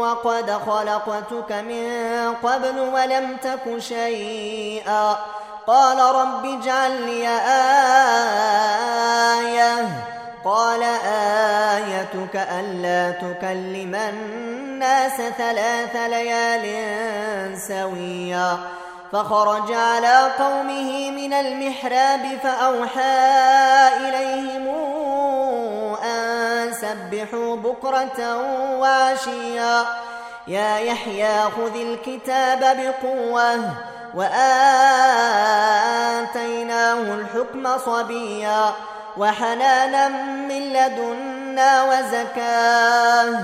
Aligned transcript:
وقد 0.00 0.50
خلقتك 0.50 1.52
من 1.52 1.86
قبل 2.42 2.78
ولم 2.78 3.36
تك 3.42 3.78
شيئا. 3.78 5.16
قال 5.66 5.98
رب 5.98 6.44
اجعل 6.44 7.02
لي 7.02 7.28
آية. 9.38 9.88
قال 10.44 10.82
آيتك 11.72 12.36
ألا 12.36 13.10
تكلم 13.10 13.94
الناس 13.94 15.16
ثلاث 15.38 15.96
ليال 15.96 16.64
سويا. 17.60 18.58
فخرج 19.12 19.72
على 19.72 20.30
قومه 20.38 21.10
من 21.10 21.32
المحراب 21.32 22.38
فأوحى 22.42 23.28
إليهم 23.96 24.66
أن 26.92 26.98
سبحوا 27.10 27.56
بكرة 27.56 28.36
وعشيا. 28.78 29.84
يا 30.48 30.78
يحيى 30.78 31.42
خذ 31.42 31.76
الكتاب 31.76 32.60
بقوة 32.60 33.60
وآتيناه 34.14 34.34
الحكم 36.92 37.78
صبيا. 37.78 38.72
وحنانا 39.16 40.08
من 40.48 40.72
لدنا 40.72 41.82
وزكاة 41.82 43.34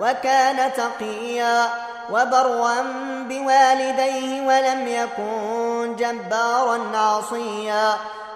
وكان 0.00 0.72
تقيا. 0.72 1.68
وبرا 2.10 2.76
بوالديه 3.28 4.46
ولم 4.46 4.88
يكن 4.88 5.96
جبارا 5.96 6.78
عصيا. 6.94 7.96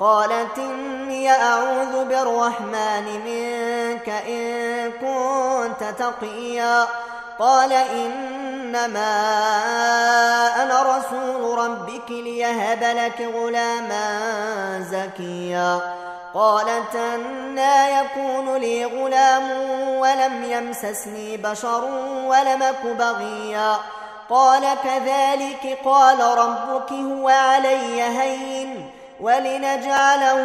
قالت 0.00 0.58
إني 0.58 1.30
أعوذ 1.30 2.04
بالرحمن 2.04 3.06
منك 3.24 4.08
إن 4.08 4.92
كنت 4.92 5.84
تقيا. 5.98 6.86
قال 7.38 7.72
إنما 7.72 9.12
أنا 10.62 10.82
رسول 10.82 11.58
ربك 11.58 12.10
ليهب 12.10 12.82
لك 12.82 13.28
غلاما 13.34 14.06
زكيا. 14.90 15.80
قالت 16.34 16.94
أنا 16.94 18.00
يكون 18.00 18.56
لي 18.56 18.84
غلام 18.84 19.50
ولم 19.98 20.44
يمسسني 20.44 21.36
بشر 21.36 21.84
ولمك 22.26 22.82
بغيا. 22.98 23.76
قال 24.30 24.62
كذلك 24.84 25.78
قال 25.84 26.20
ربك 26.38 26.92
هو 26.92 27.28
علي 27.28 28.02
هين. 28.02 28.90
ولنجعله 29.20 30.38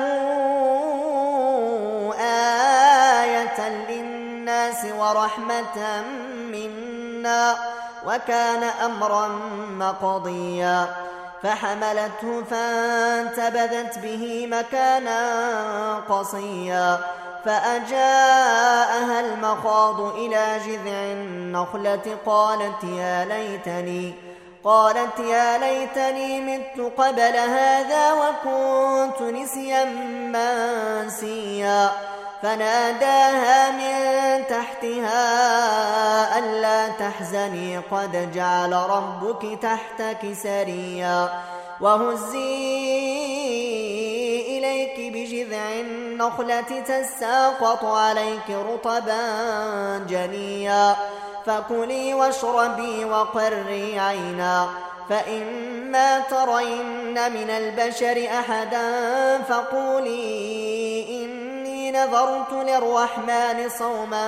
آية 3.21 3.69
للناس 3.89 4.85
ورحمة 4.99 6.01
منا 6.51 7.55
وكان 8.05 8.63
أمرا 8.63 9.27
مقضيا 9.69 10.87
فحملته 11.43 12.43
فانتبذت 12.49 13.99
به 13.99 14.47
مكانا 14.51 15.19
قصيا 16.09 16.99
فأجاءها 17.45 19.19
المخاض 19.19 20.01
إلى 20.01 20.57
جذع 20.67 20.91
النخلة 21.11 22.17
قالت 22.25 22.83
يا 22.83 23.25
ليتني 23.25 24.30
قالت 24.63 25.19
يا 25.19 25.57
ليتني 25.57 26.41
مت 26.41 26.91
قبل 26.97 27.35
هذا 27.37 28.13
وكنت 28.13 29.21
نسيا 29.21 29.85
منسيا. 30.33 31.91
فناداها 32.43 33.71
من 33.71 34.43
تحتها 34.47 35.19
ألا 36.39 36.87
تحزني 36.87 37.77
قد 37.77 38.31
جعل 38.33 38.73
ربك 38.73 39.59
تحتك 39.61 40.33
سريا. 40.43 41.29
وهزي 41.81 42.81
إليك 44.57 45.13
بجذع 45.13 45.69
النخلة 45.79 46.61
تساقط 46.61 47.85
عليك 47.85 48.49
رطبا 48.49 49.21
جنيا. 50.09 50.95
فكلي 51.45 52.13
واشربي 52.13 53.05
وقري 53.05 53.99
عينا 53.99 54.67
فإما 55.09 56.19
ترين 56.19 57.31
من 57.33 57.49
البشر 57.49 58.27
أحدا 58.39 58.87
فقولي 59.41 61.05
إني 61.09 61.91
نذرت 61.91 62.51
للرحمن 62.51 63.69
صوما 63.79 64.27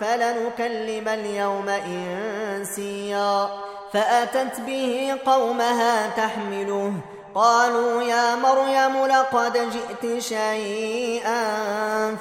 فلنكلم 0.00 1.08
اليوم 1.08 1.68
إنسيا 1.68 3.48
فأتت 3.92 4.60
به 4.60 5.16
قومها 5.26 6.06
تحمله 6.16 6.92
قالوا 7.34 8.02
يا 8.02 8.36
مريم 8.36 9.06
لقد 9.06 9.52
جئت 9.52 10.22
شيئا 10.22 11.44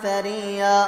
فريا 0.03 0.87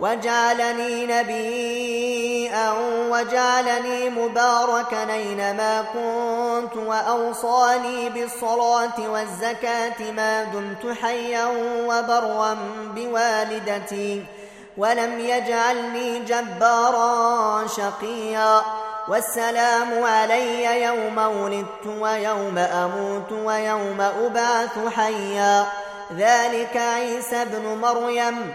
وجعلني 0.00 1.06
نبيا 1.06 2.72
وجعلني 3.10 4.10
مباركا 4.10 5.12
أينما 5.12 5.84
كنت 5.92 6.76
وأوصاني 6.76 8.08
بالصلاة 8.08 9.10
والزكاة 9.10 10.12
ما 10.16 10.44
دمت 10.44 10.96
حيا 11.02 11.46
وبرا 11.86 12.56
بوالدتي 12.94 14.24
ولم 14.76 15.20
يجعلني 15.20 16.18
جبارا 16.18 17.66
شقيا 17.66 18.62
والسلام 19.08 20.04
علي 20.04 20.82
يوم 20.84 21.18
ولدت 21.18 21.86
ويوم 21.86 22.58
أموت 22.58 23.32
ويوم 23.32 24.00
أبعث 24.00 24.94
حيا 24.96 25.66
ذلك 26.16 26.76
عيسى 26.76 27.42
ابن 27.42 27.78
مريم 27.82 28.54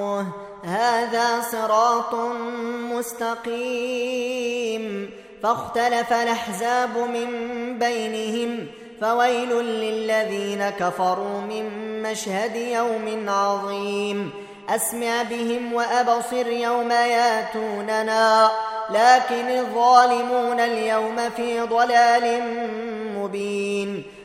هذا 0.81 1.41
صراط 1.51 2.15
مستقيم 3.51 5.09
فاختلف 5.43 6.13
الأحزاب 6.13 6.97
من 6.97 7.29
بينهم 7.79 8.67
فويل 9.01 9.49
للذين 9.63 10.69
كفروا 10.69 11.41
من 11.41 11.65
مشهد 12.03 12.55
يوم 12.55 13.29
عظيم 13.29 14.31
أسمع 14.69 15.23
بهم 15.23 15.73
وأبصر 15.73 16.47
يوم 16.47 16.91
ياتوننا 16.91 18.51
لكن 18.89 19.49
الظالمون 19.49 20.59
اليوم 20.59 21.15
في 21.35 21.61
ضلال 21.61 22.41
مبين 23.17 24.03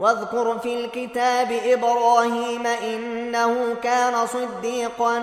واذكر 0.00 0.58
في 0.58 0.74
الكتاب 0.74 1.52
إبراهيم 1.66 2.66
إنه 2.66 3.74
كان 3.82 4.26
صديقا 4.26 5.18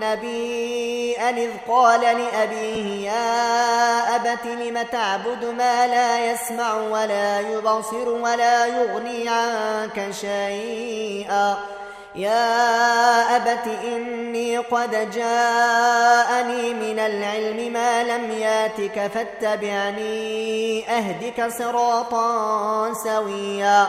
نبيا 0.00 1.30
إذ 1.30 1.50
قال 1.68 2.00
لأبيه 2.00 3.10
يا 3.10 4.16
أبت 4.16 4.46
لم 4.46 4.82
تعبد 4.82 5.44
ما 5.44 5.86
لا 5.86 6.32
يسمع 6.32 6.74
ولا 6.74 7.40
يبصر 7.40 8.08
ولا 8.08 8.66
يغني 8.66 9.28
عنك 9.28 10.10
شيئا 10.10 11.56
يا 12.14 13.36
أبت 13.36 13.66
إني 13.84 14.58
قد 14.58 15.10
جاءني 15.10 16.74
من 16.74 16.98
العلم 16.98 17.72
ما 17.72 18.04
لم 18.04 18.30
ياتك 18.30 19.10
فاتبعني 19.14 20.84
أهدك 20.88 21.52
صراطا 21.58 22.92
سويا 22.92 23.88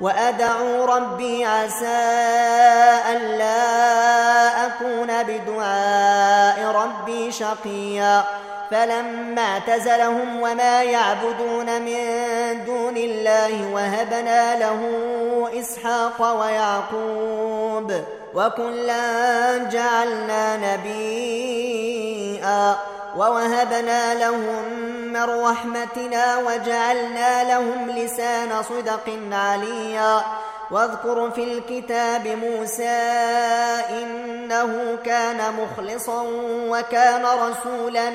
وأدعو 0.00 0.84
ربي 0.84 1.44
عسى 1.44 2.06
ألا 3.12 4.66
أكون 4.66 5.22
بدعاء 5.22 6.64
ربي 6.64 7.32
شقيا 7.32 8.24
فلما 8.70 9.42
اعتزلهم 9.42 10.40
وما 10.40 10.82
يعبدون 10.82 11.82
من 11.82 12.64
دون 12.64 12.96
الله 12.96 13.72
وهبنا 13.72 14.56
له 14.58 14.80
إسحاق 15.60 16.40
ويعقوب 16.40 17.92
وكلا 18.34 19.56
جعلنا 19.58 20.56
نبيئا 20.76 22.16
ووهبنا 23.16 24.14
لهم 24.14 24.64
من 25.12 25.22
رحمتنا 25.22 26.36
وجعلنا 26.38 27.44
لهم 27.44 27.90
لسان 27.90 28.62
صدق 28.62 29.18
عليا. 29.32 30.20
واذكر 30.70 31.30
في 31.30 31.44
الكتاب 31.44 32.26
موسى 32.26 32.98
إنه 33.90 34.98
كان 35.04 35.38
مخلصا 35.54 36.22
وكان 36.70 37.26
رسولا 37.26 38.10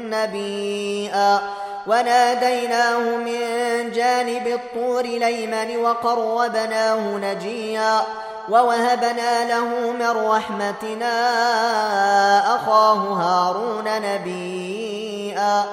نبيئا 0.00 1.40
وناديناه 1.86 2.98
من 2.98 3.92
جانب 3.92 4.46
الطور 4.46 5.02
ليمن 5.02 5.76
وقربناه 5.76 6.98
نجيا. 6.98 8.00
ووهبنا 8.48 9.44
له 9.48 9.90
من 9.92 10.28
رحمتنا 10.30 11.14
أخاه 12.56 12.94
هارون 12.94 13.84
نبيئا 14.02 15.64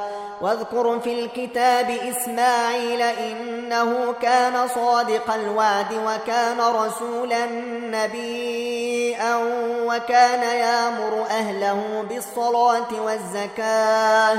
واذكر 0.41 0.99
في 0.99 1.23
الكتاب 1.23 1.89
إسماعيل 1.89 3.01
إنه 3.01 4.13
كان 4.21 4.67
صادق 4.67 5.33
الوعد 5.33 5.93
وكان 5.93 6.61
رسولا 6.61 7.45
نبيا 7.83 9.35
وكان 9.87 10.43
يامر 10.43 11.25
أهله 11.29 12.05
بالصلاة 12.09 13.01
والزكاة 13.05 14.37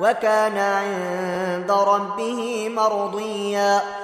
وكان 0.00 0.58
عند 0.58 1.70
ربه 1.70 2.68
مرضيا. 2.68 4.03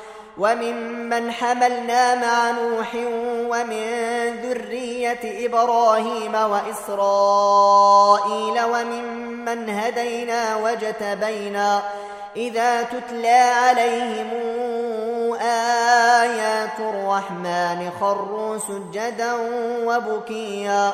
وممن 0.37 1.31
حملنا 1.31 2.15
مع 2.15 2.51
نوح 2.51 2.95
ومن 3.49 3.85
ذرية 4.43 5.45
إبراهيم 5.45 6.35
وإسرائيل 6.35 7.83
وممن 8.63 9.69
هدينا 9.69 10.55
واجتبينا 10.55 11.81
إذا 12.35 12.83
تتلى 12.83 13.27
عليهم 13.29 14.29
آيات 15.41 16.79
الرحمن 16.79 17.91
خروا 17.99 18.57
سجدا 18.57 19.33
وبكيا 19.85 20.93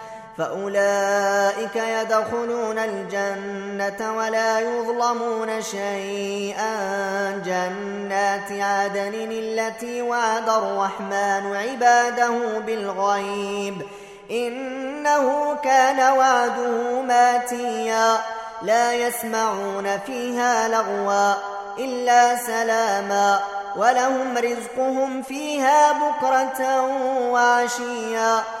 فأولئك 0.37 1.75
يدخلون 1.75 2.79
الجنة 2.79 4.17
ولا 4.17 4.59
يظلمون 4.59 5.61
شيئا. 5.61 6.73
جنات 7.45 8.51
عدن 8.51 9.31
التي 9.31 10.01
وعد 10.01 10.49
الرحمن 10.49 11.55
عباده 11.55 12.59
بالغيب. 12.59 13.81
إنه 14.31 15.55
كان 15.63 16.17
وعده 16.17 17.01
ماتيا. 17.01 18.17
لا 18.61 18.93
يسمعون 18.93 19.99
فيها 20.05 20.67
لغوا 20.67 21.33
إلا 21.77 22.35
سلاما. 22.35 23.39
ولهم 23.75 24.37
رزقهم 24.37 25.21
فيها 25.21 25.91
بكرة 25.91 26.81
وعشيا. 27.31 28.60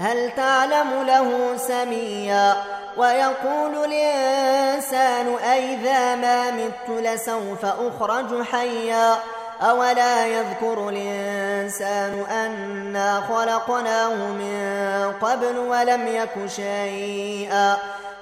هل 0.00 0.30
تعلم 0.36 1.02
له 1.06 1.56
سميا 1.56 2.56
ويقول 2.96 3.84
الإنسان 3.84 5.34
أئذا 5.34 6.14
ما 6.14 6.50
مت 6.50 6.88
لسوف 6.88 7.64
أخرج 7.64 8.42
حيا 8.42 9.16
أولا 9.62 10.26
يذكر 10.26 10.88
الإنسان 10.88 12.24
أنا 12.30 13.20
خلقناه 13.28 14.14
من 14.14 15.12
قبل 15.22 15.58
ولم 15.58 16.06
يك 16.06 16.46
شيئا 16.46 17.76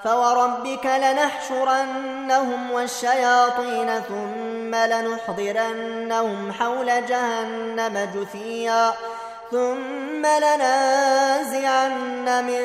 فوربك 0.05 0.87
لنحشرنهم 0.87 2.71
والشياطين 2.71 4.01
ثم 4.09 4.75
لنحضرنهم 4.75 6.53
حول 6.53 7.07
جهنم 7.07 8.09
جثيا 8.15 8.93
ثم 9.51 10.27
لنازعن 10.27 11.85
من 12.45 12.63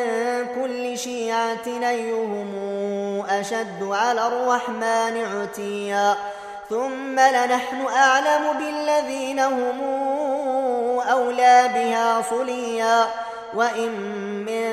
كل 0.56 0.98
شيعة 0.98 1.68
أيهم 1.68 2.56
أشد 3.30 3.84
على 3.84 4.28
الرحمن 4.28 5.26
عتيا. 5.26 6.16
ثم 6.70 7.20
لنحن 7.20 7.86
أعلم 7.96 8.54
بالذين 8.60 9.40
هم 9.40 9.82
أولى 11.10 11.70
بها 11.74 12.22
صليا. 12.30 13.08
وإن 13.56 13.92
منكم 14.46 14.73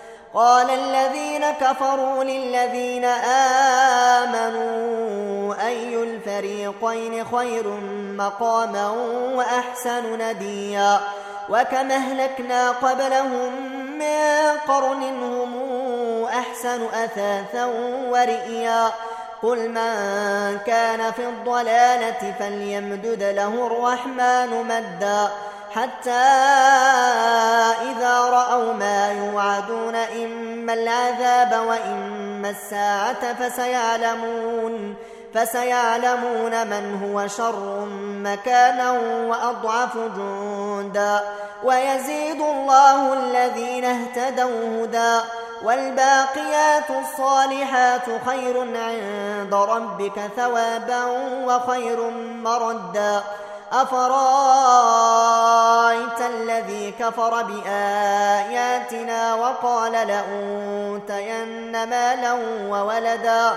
قال 0.33 0.69
الذين 0.69 1.51
كفروا 1.51 2.23
للذين 2.23 3.05
آمنوا 4.25 5.55
أي 5.67 6.03
الفريقين 6.03 7.25
خير 7.25 7.67
مقاما 8.17 8.89
وأحسن 9.35 10.17
نديا؟ 10.21 10.99
وكم 11.49 11.91
أهلكنا 11.91 12.71
قبلهم 12.71 13.71
من 13.99 14.57
قرن 14.67 15.03
هم 15.03 15.53
أحسن 16.25 16.85
أثاثا 16.93 17.65
ورئيا؟ 18.09 18.91
قل 19.43 19.69
من 19.69 20.59
كان 20.65 21.11
في 21.11 21.29
الضلالة 21.29 22.33
فليمدد 22.39 23.23
له 23.23 23.67
الرحمن 23.67 24.63
مدا 24.63 25.31
حتى 25.75 26.21
العذاب 30.83 31.67
وإما 31.67 32.49
الساعة 32.49 33.33
فسيعلمون 33.33 34.95
فسيعلمون 35.33 36.67
من 36.67 36.85
هو 37.03 37.27
شر 37.27 37.85
مكانا 38.23 38.91
وأضعف 39.29 39.97
جندا. 39.97 41.19
ويزيد 41.63 42.41
الله 42.41 43.13
الذين 43.13 43.85
اهتدوا 43.85 44.83
هدى 44.83 45.17
والباقيات 45.63 46.89
الصالحات 46.89 48.05
خير 48.25 48.55
عند 48.59 49.53
ربك 49.53 50.19
ثوابا 50.35 51.05
وخير 51.45 52.09
مردا. 52.43 53.23
أفرأيت 53.71 54.11
الذي 56.21 56.91
كفر 56.99 57.43
بآياتنا 57.43 59.35
وقال 59.35 59.91
لأوتين 59.91 61.71
مالا 61.71 62.33
وولدا؟ 62.67 63.51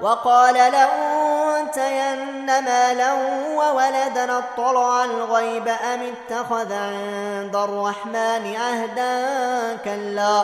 وقال 0.00 0.54
لأوتين 0.54 2.46
مالا 2.46 3.12
وولدا؟ 3.56 4.38
اطلع 4.38 5.04
الغيب 5.04 5.68
أم 5.68 6.12
اتخذ 6.12 6.72
عند 6.72 7.56
الرحمن 7.56 8.56
عهدا؟ 8.56 9.76
كلا. 9.84 10.42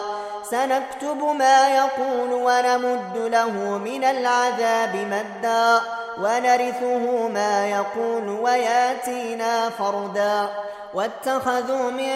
سنكتب 0.51 1.23
ما 1.39 1.69
يقول 1.69 2.33
ونمد 2.33 3.17
له 3.17 3.79
من 3.79 4.05
العذاب 4.05 4.97
مدا 4.97 5.81
ونرثه 6.19 7.29
ما 7.29 7.67
يقول 7.67 8.29
وياتينا 8.29 9.71
فردا 9.71 10.49
واتخذوا 10.95 11.91
من 11.91 12.15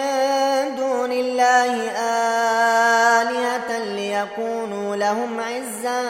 دون 0.75 1.11
الله 1.11 1.91
آلهة 3.21 3.77
ليكونوا 3.77 4.95
لهم 4.95 5.39
عزا 5.39 6.01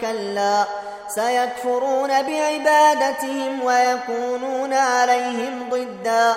كلا 0.00 0.64
سيكفرون 1.08 2.08
بعبادتهم 2.08 3.64
ويكونون 3.64 4.72
عليهم 4.72 5.68
ضدا 5.70 6.36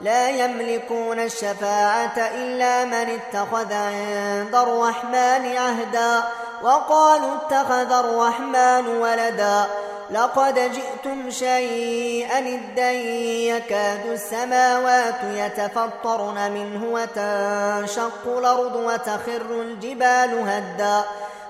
لا 0.00 0.28
يملكون 0.28 1.20
الشفاعة 1.20 2.16
إلا 2.16 2.84
من 2.84 3.18
اتخذ 3.18 3.72
عند 3.72 4.54
الرحمن 4.54 5.56
عهدا 5.56 6.22
وقالوا 6.62 7.36
اتخذ 7.36 7.92
الرحمن 7.92 8.86
ولدا 8.86 9.64
لقد 10.10 10.54
جئتم 10.54 11.30
شيئا 11.30 12.38
إدا 12.38 12.92
يكاد 13.56 14.06
السماوات 14.06 15.20
يتفطرن 15.24 16.50
منه 16.50 16.84
وتنشق 16.84 18.38
الأرض 18.38 18.76
وتخر 18.76 19.50
الجبال 19.50 20.48
هدا 20.48 21.04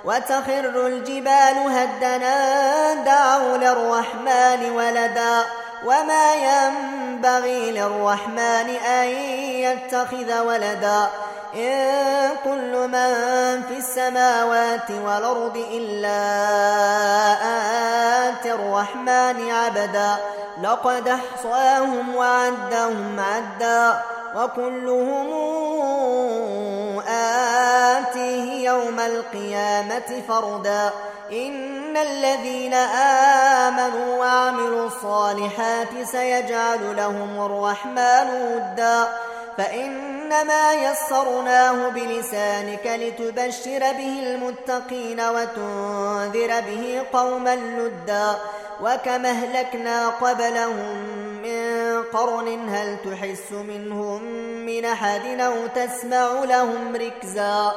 وتخر 0.05 0.87
الجبال 0.87 1.57
هدنا 1.69 2.95
دعوا 2.95 3.57
للرحمن 3.57 4.71
ولدا 4.71 5.45
وما 5.85 6.35
ينبغي 6.35 7.71
للرحمن 7.71 8.69
أن 8.69 9.07
يتخذ 9.07 10.41
ولدا 10.41 11.09
إن 11.55 12.31
كل 12.45 12.89
من 12.89 13.63
في 13.63 13.79
السماوات 13.79 14.91
والأرض 14.91 15.67
إلا 15.73 16.19
آت 18.29 18.47
الرحمن 18.47 19.51
عبدا 19.51 20.17
لقد 20.63 21.09
احصاهم 21.09 22.15
وعدهم 22.15 23.21
عدا 23.21 24.03
وكلهم 24.37 25.29
آتيه 27.09 28.71
يوم 28.71 29.01
القيامة 29.01 30.23
فردا 30.29 30.91
إن 31.33 31.97
الذين 31.97 32.75
آمنوا 32.75 34.19
وعملوا 34.19 34.87
الصالحات 34.87 35.89
سيجعل 36.05 36.97
لهم 36.97 37.47
الرحمن 37.47 38.29
ودا. 38.31 39.09
فإنما 39.59 40.73
يسرناه 40.73 41.89
بلسانك 41.89 42.87
لتبشر 42.87 43.79
به 43.79 44.23
المتقين 44.23 45.21
وتنذر 45.21 46.61
به 46.61 47.03
قوما 47.13 47.57
لدا. 47.57 48.37
وكما 48.83 49.31
أهلكنا 49.31 50.09
قبلهم 50.09 50.97
من 51.43 52.03
قرن 52.03 52.69
هل 52.69 52.97
تحس 53.05 53.53
منهم 53.53 54.23
من 54.67 54.85
أحد 54.85 55.41
أو 55.41 55.55
تسمع 55.75 56.29
لهم 56.45 56.97
ركزا. 56.97 57.73